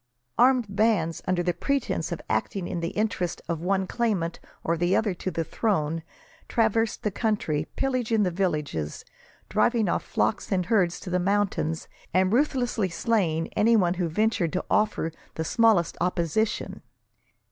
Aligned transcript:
Armed 0.39 0.65
bands, 0.67 1.21
under 1.27 1.43
the 1.43 1.53
pretence 1.53 2.11
of 2.11 2.19
acting 2.27 2.67
in 2.67 2.79
the 2.79 2.89
interest 2.97 3.39
of 3.47 3.61
one 3.61 3.85
claimant 3.85 4.39
or 4.63 4.73
other 4.73 5.13
to 5.13 5.29
the 5.29 5.43
throne, 5.43 6.01
traversed 6.47 7.03
the 7.03 7.11
country, 7.11 7.67
pillaging 7.75 8.23
the 8.23 8.31
villages, 8.31 9.05
driving 9.47 9.87
off 9.87 10.01
flocks 10.01 10.51
and 10.51 10.65
herds 10.65 10.99
to 11.01 11.11
the 11.11 11.19
mountains, 11.19 11.87
and 12.15 12.33
ruthlessly 12.33 12.89
slaying 12.89 13.47
any 13.49 13.73
who 13.75 14.09
ventured 14.09 14.51
to 14.53 14.65
offer 14.71 15.11
the 15.35 15.45
smallest 15.45 15.97
opposition. 16.01 16.81